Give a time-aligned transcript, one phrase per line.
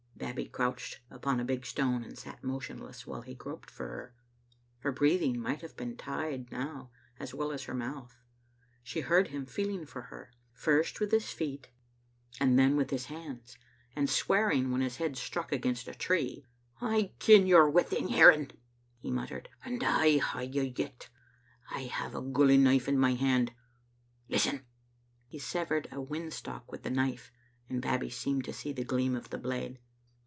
[0.15, 4.15] Babbie crouched upon a big stone and sat motionless while he groped for her.
[4.79, 8.15] Her breathing might have been tied now, as well as her mouth.
[8.83, 11.69] She heard him feeling for her, first with his feet
[12.39, 13.57] and then with his Digitized by VjOOQ IC 3d6 tCbe little Afnfdtet% hands,
[13.95, 16.45] and swearing when his head stfudc against k tree.
[16.79, 18.51] "I ken you're within hearing,"
[18.99, 21.09] he muttered, "and I'll hae you yet.
[21.71, 23.53] I have a gully knife in my hand.
[24.29, 24.65] Listen!"
[25.25, 27.31] He severed a whin stalk with the knife,
[27.67, 29.79] and Babbie seemed to see the gleam of the blade.